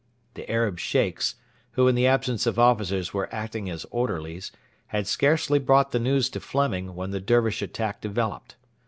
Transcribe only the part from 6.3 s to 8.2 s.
to Fleming, when the Dervish attack